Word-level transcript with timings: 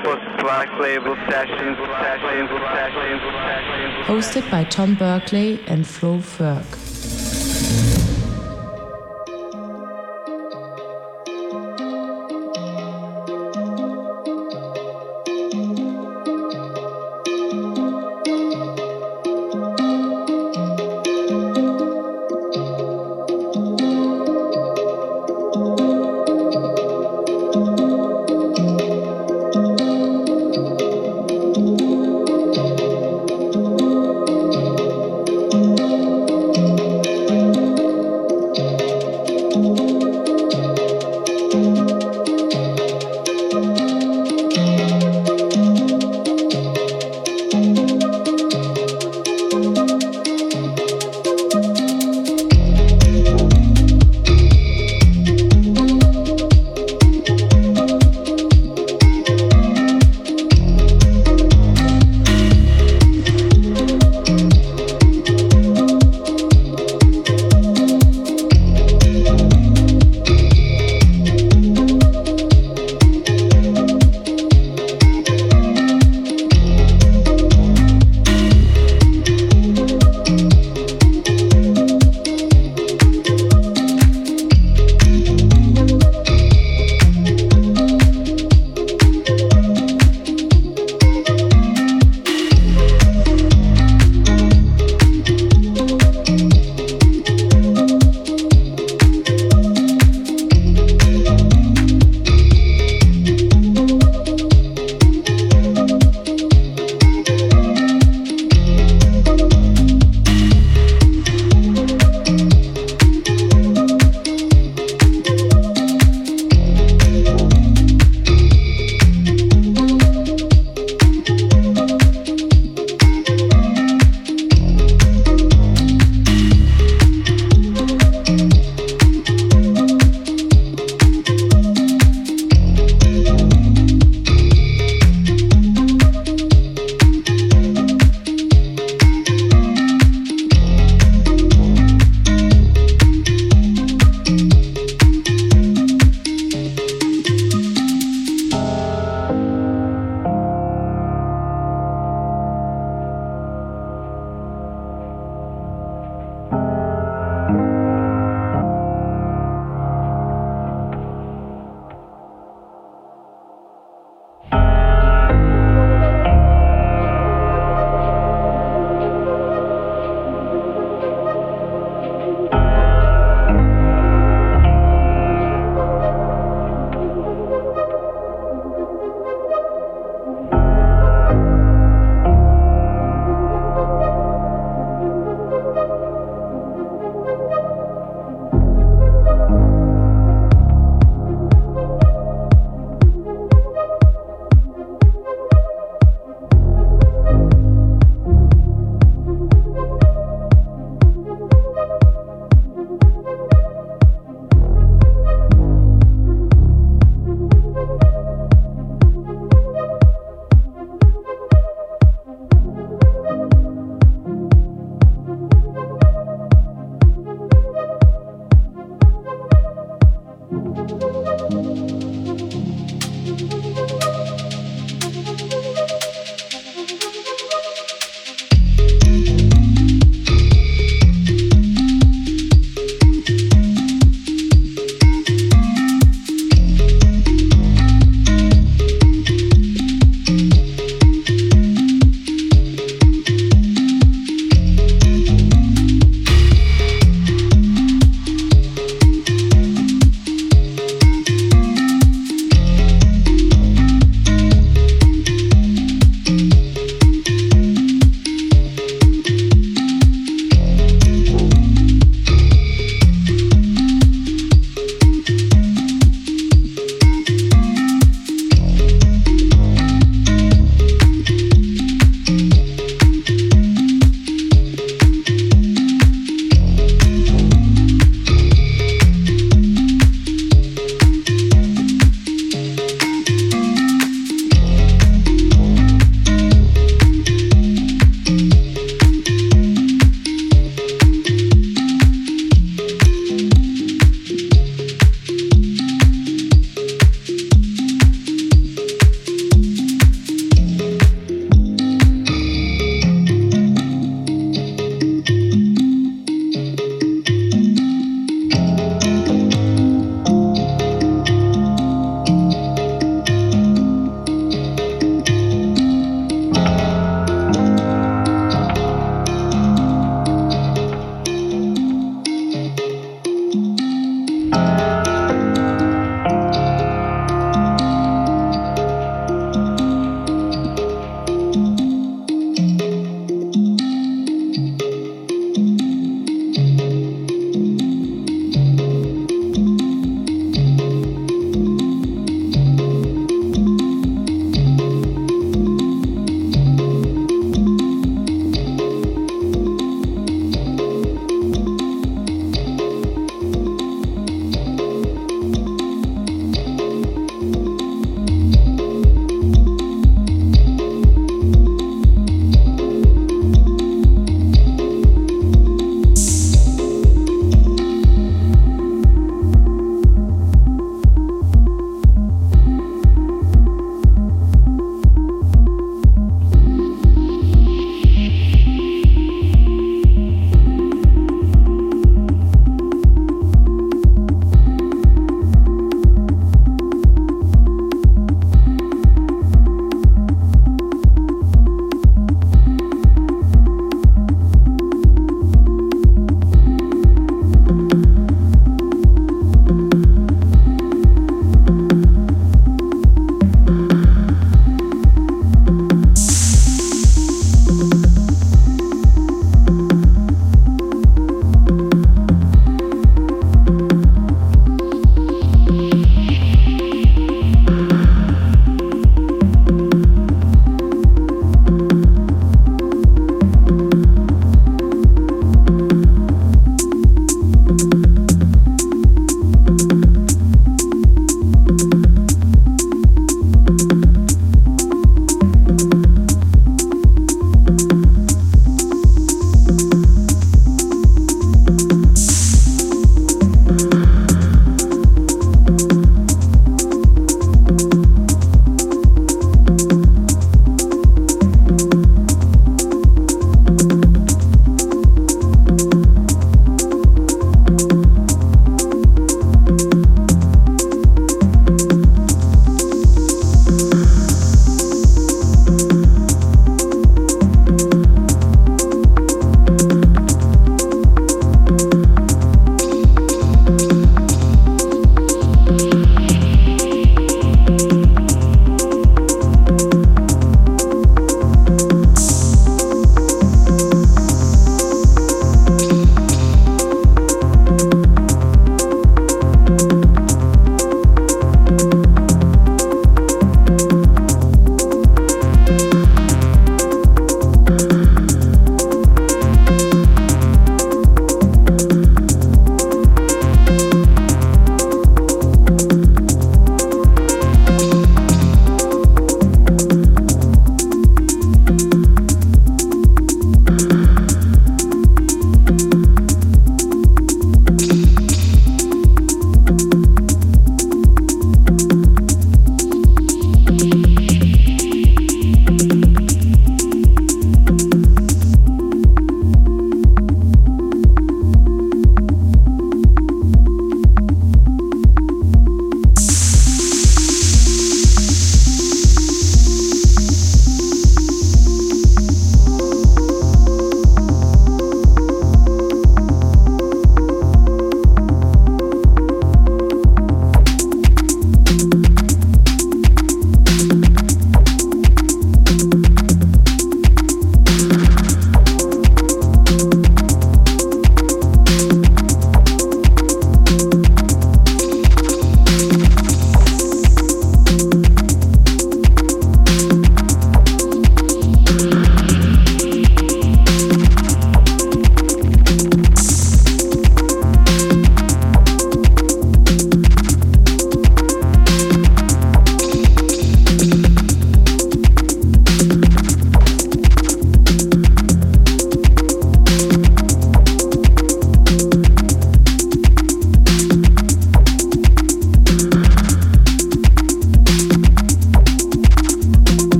Black 0.00 0.68
Label 0.80 1.16
Sessions, 1.28 1.76
Sessions, 1.76 2.48
Sessions, 2.74 3.22
Sessions. 3.44 4.06
Hosted 4.06 4.50
by 4.50 4.64
Tom 4.64 4.94
Berkeley 4.94 5.60
and 5.66 5.86
Flo 5.86 6.18
Ferg. 6.18 7.91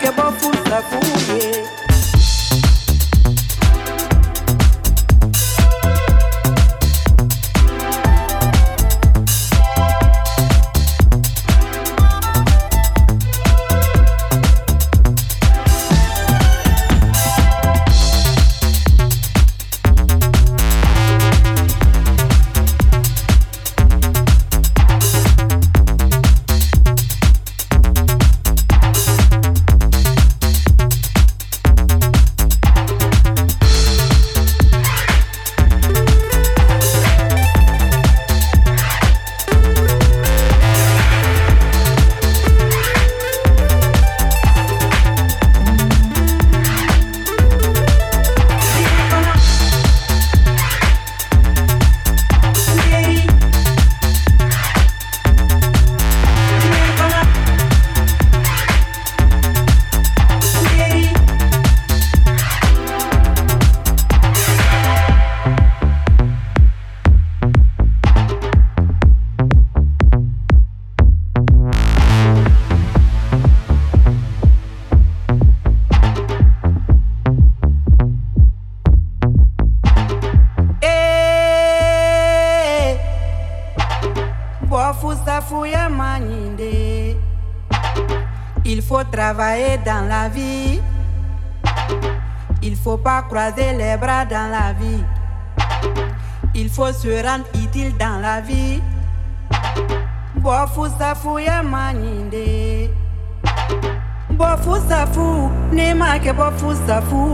que 0.00 0.10
bon 0.12 0.32
full, 0.38 0.54
ça. 0.68 1.19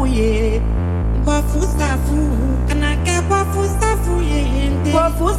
Ye. 0.06 0.60
Bofu 1.24 1.60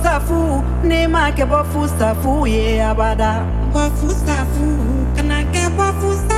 safu 0.04 0.64
ne 0.84 1.08
ma 1.08 1.32
ke 1.32 1.46
bofu 1.46 1.88
safu 2.00 2.48
ye 2.48 2.82
abada. 2.82 3.46
Bofu 3.74 4.10
safu 4.26 4.68
kana 5.16 5.44
ke 5.52 5.64
bofu 5.78 6.10
safu 6.28 6.38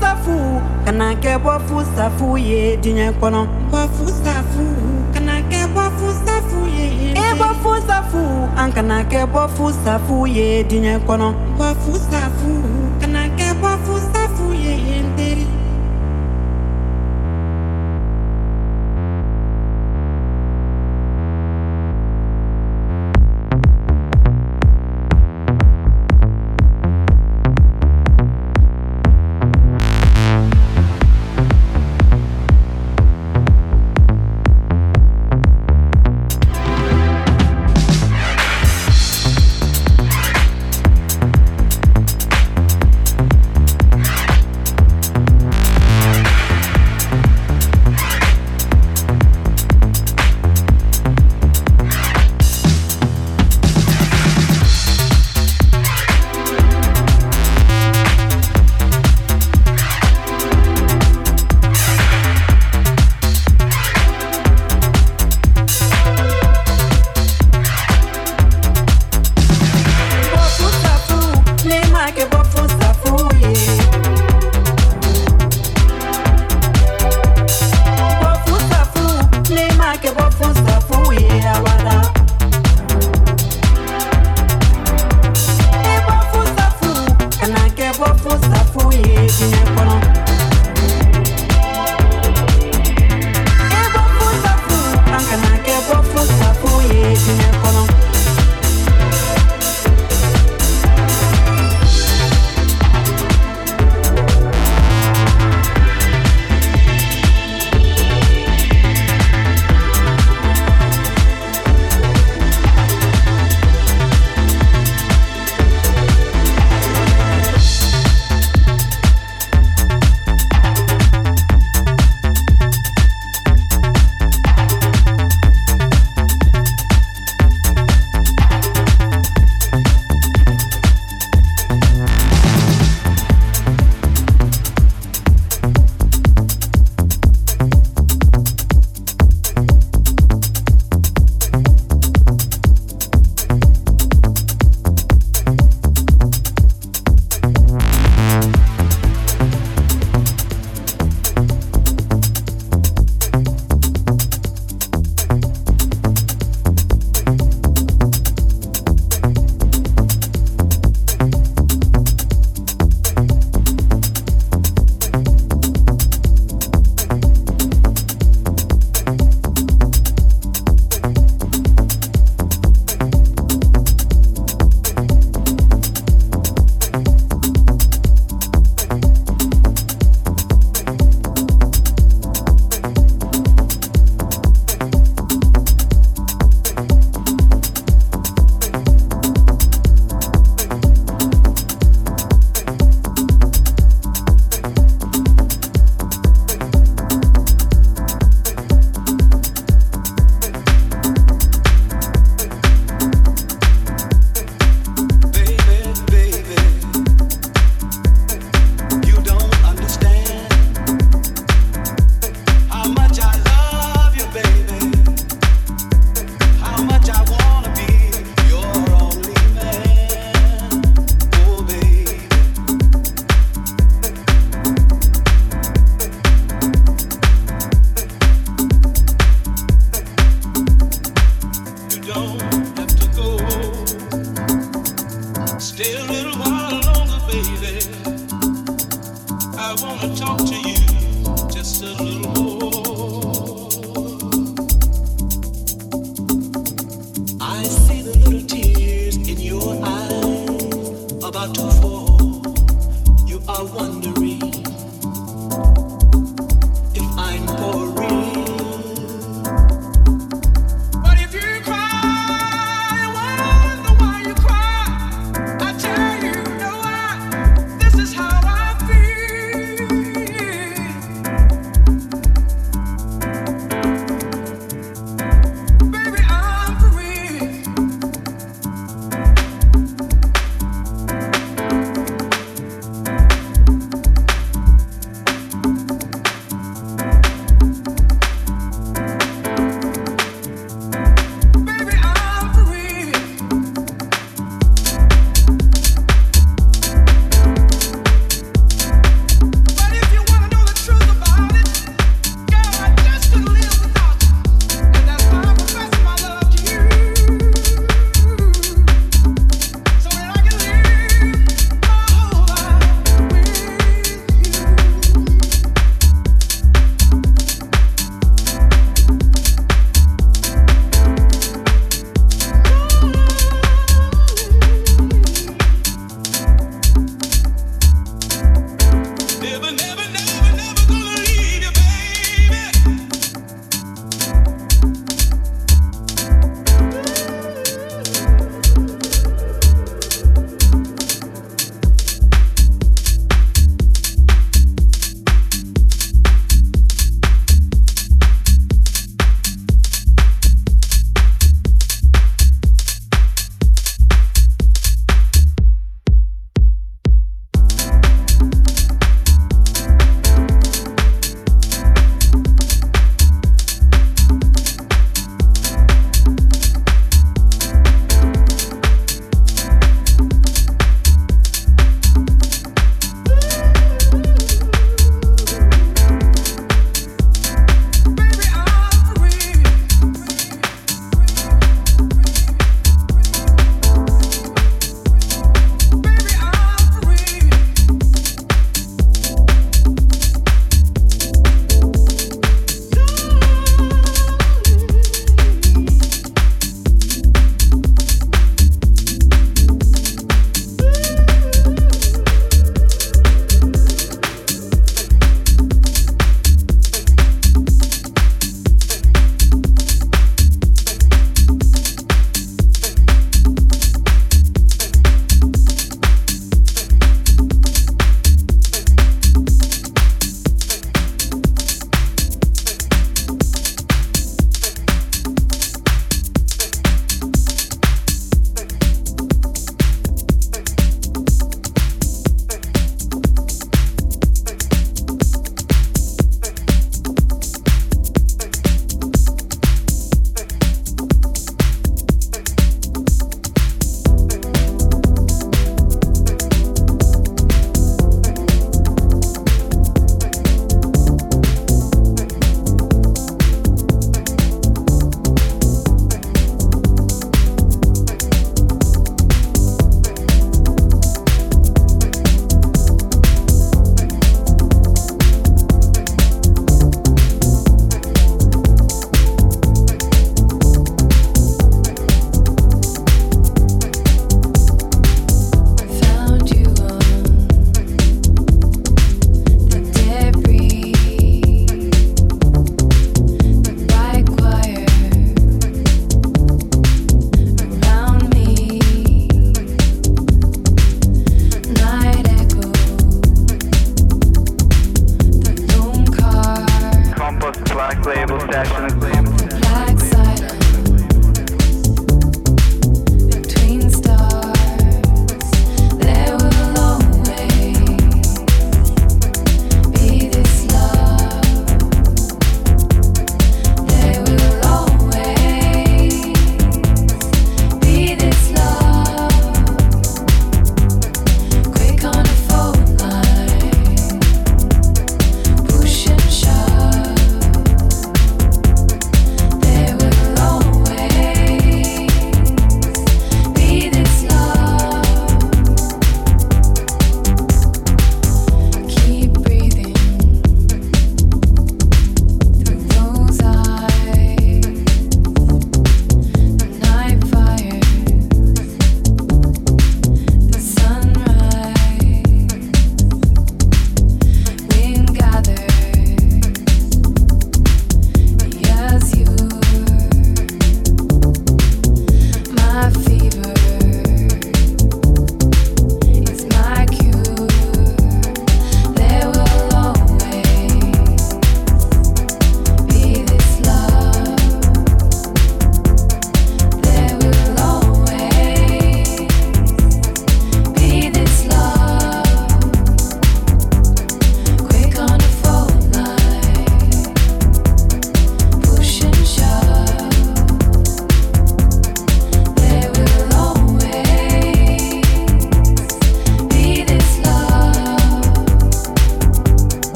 safu 0.00 0.60
kana 0.84 1.14
kɛ 1.22 1.32
bɔ 1.44 1.54
fu 1.66 1.76
safu 1.96 2.26
ye 2.36 2.76
diɲɛ 2.82 3.06
kɔnɔ 3.20 3.42
bɔ 3.72 3.80
fu 3.94 4.04
safu 4.24 4.64
kana 5.14 5.34
kɛ 5.50 5.60
bɔ 5.74 5.84
fu 5.98 6.06
safu 6.24 6.58
ye 6.76 6.86
e 7.12 7.26
bɔ 7.40 7.48
fu 7.62 7.70
safu 7.88 8.22
an 8.56 8.72
kana 8.72 8.96
kɛ 9.10 9.20
bɔ 9.32 9.42
fu 9.54 9.64
safu 9.84 10.26
ye 10.36 10.64
diɲɛ 10.70 10.94
kɔnɔ 11.06 11.28
bɔ 11.58 11.66